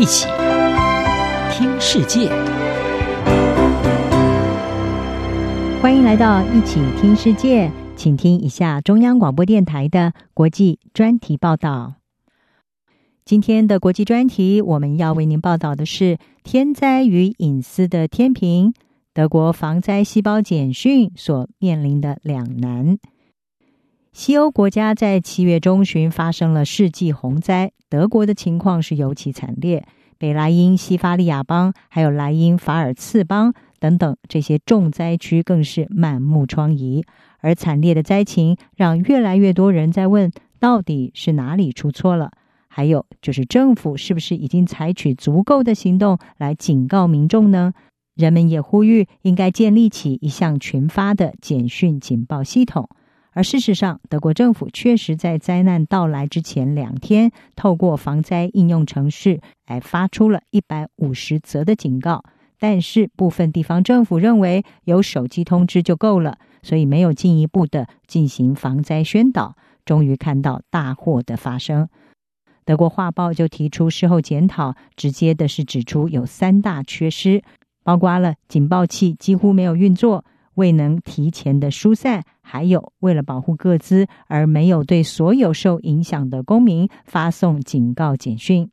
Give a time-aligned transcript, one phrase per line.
[0.00, 0.26] 一起
[1.52, 2.30] 听世界，
[5.82, 11.96] 欢迎来到一起听世界，请听一下中央广播电台的国际专题报道。
[13.26, 18.72] 今天的国际专题，我们要为您报道的是天灾与隐私的天平，
[19.12, 22.96] 德国防灾细胞简讯所面临的两难。
[24.12, 29.86] 西欧国家在七月中旬发生了世纪洪灾，德国的情况是尤其惨烈。
[30.18, 37.04] 北莱茵西法利亚邦还有莱茵法尔茨邦等等这些重灾区更是满目疮痍，
[37.38, 42.32] 而惨烈的灾情让越来越多人在问：到底是哪里出错了？
[42.66, 47.72] 还有就是政府是不是已经采取足够的行动来警告民众呢？
[48.16, 52.88] 人们也呼吁应该建立起一项群发的简讯警报系统。
[53.32, 62.24] 而事实上，德国政府确实在灾难到来之前两天，透过防灾应用程式来发出了一百五十则的警告。
[62.58, 69.56] 但是，部分地方政府认为有手机通知就够了，所以没有进一步的进行防灾宣导。
[69.84, 71.88] 终于看到大祸的发生，
[72.64, 77.42] 德国画报就提出事后检讨，直接的是指出有三大缺失，
[77.82, 80.24] 包括了警报器几乎没有运作。
[80.60, 88.68] 未能提前的疏散，还有为了保护个资而没有对所有受影响的公民发送警告简讯。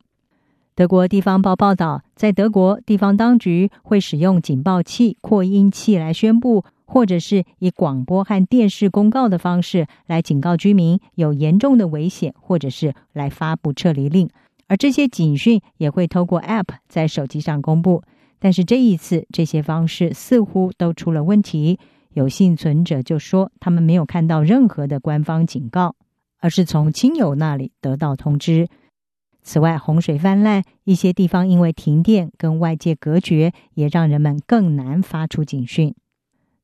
[0.74, 14.28] 德国地方报报道，在德国地方当局会使用警报器、扩音器来宣布，或者是以广播和电视公告的方式来警告居民有严重的危险，或者是来发布撤离令。
[14.66, 18.02] 而这些警讯也会透过 App 在手机上公布。
[18.38, 21.78] 但是这一次，这些方式似乎都出了问题。
[22.12, 25.94] 有幸存者就说，他们没有看到任何的官方警告，
[26.40, 28.68] 而是从亲友那里得到通知。
[29.42, 35.94] 此外，洪水泛滥，一些地方因为停电跟外界隔绝，也让人们更难发出警讯。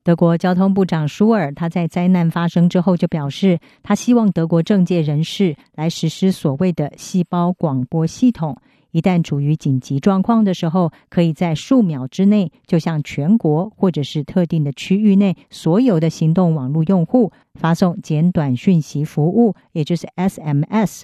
[0.02, 8.58] 德国交通部长舒尔他在灾难发生之后就表示，他希望德国政界人士来实施所谓的细胞广播系统。
[8.94, 21.02] 一旦处于紧急状况的时候，可以在数秒之内就向全国或者是特定的区域内所有的行动网络用户发送简短讯息服务，也就是 SMS，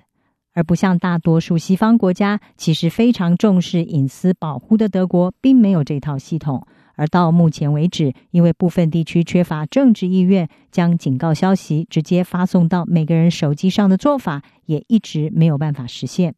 [0.55, 6.65] 而不像大多数西方国家其实非常重视隐私保护的德国，并没有这套系统。
[6.95, 16.37] 而到目前为止，因为部分地区缺乏政治意愿，将警告消息直接发送到每个人手机上的做法，也一直没有办法实现。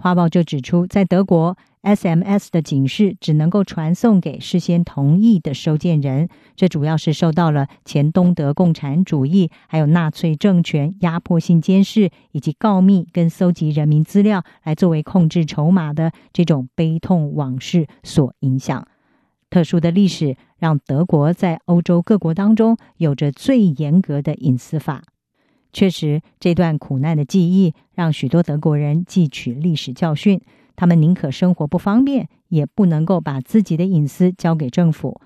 [0.00, 6.28] 花报就指出，在德国，SMS 的警示只能够传送给事先同意的收件人。
[6.54, 18.86] 这主要是受到了前东德共产主义还有纳粹政权压迫性监视以及告密跟搜集人民资料来作为控制筹码的这种悲痛往事所影响。
[19.50, 25.02] 特殊的历史让德国在欧洲各国当中有着最严格的隐私法。
[25.72, 30.40] 确实，这段苦难的记忆让许多德国人汲取历史教训。
[30.74, 35.20] 他们宁可生活不方便，也不能够把自己的隐私交给政府。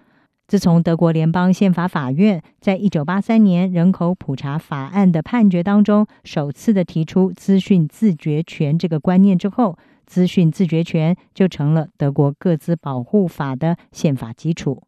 [0.49, 14.83] 自从德国联邦宪法法院在一九八三年人口普查法案的判决当中，首次的提出资讯自觉权这个观念之后，资讯自觉权就成了德国各资保护法的宪法基础。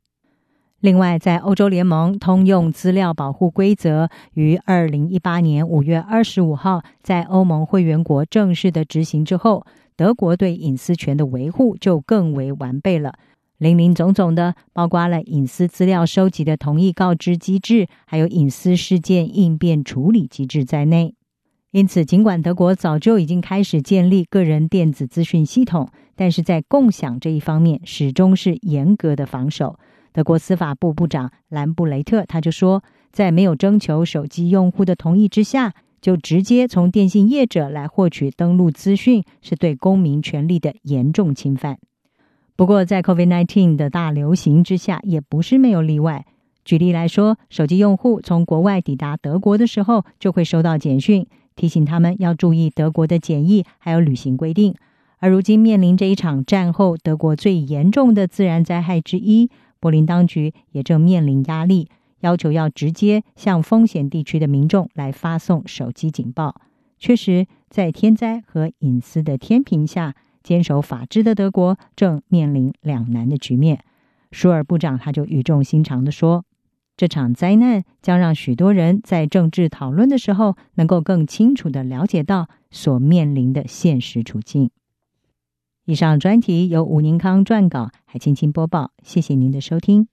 [0.84, 9.64] 另外，在欧洲联盟通用资料保护规则于二零一八年五月二十五号在欧盟会员国正式的执行之后，
[9.96, 13.14] 德国对隐私权的维护就更为完备了。
[13.56, 21.14] 林林总总的，包括了隐私资料收集的同意告知机制，还有隐私事件应变处理机制在内。
[21.70, 29.78] 因此，尽管德国早就已经开始建立个人电子资讯系统，但是在共享这一方面，始终是严格的防守。
[30.14, 41.78] 德国司法部部长兰布雷特他就说，在没有征求手机用户的同意之下，就直接从电信业者来获取登录资讯，是对公民权利的严重侵犯。
[42.54, 46.24] 不过，在 COVID-19 的大流行之下，也不是没有例外。
[46.64, 54.76] 举例来说，手机用户从国外抵达德国的时候，就会收到简讯，提醒他们要注意德国的检疫还有旅行规定。
[55.18, 59.50] 而如今面临这一场战后德国最严重的自然灾害之一。
[59.84, 61.90] 柏林当局也正面临压力，
[62.20, 66.58] 要求要直接向风险地区的民众来发送手机警报。
[66.98, 73.84] 确实，在天灾和隐私的天平下，坚守法治的德国正面临两难的局面。
[74.32, 76.46] 舒尔部长他就语重心长地说
[76.96, 84.70] ：“这场灾难将让许多人在政治讨论的时候，能够更清楚地了解到所面临的现实处境。”
[85.86, 88.92] 以上专题由吴宁康撰稿，海青青播报。
[89.02, 90.08] 谢谢您的收听。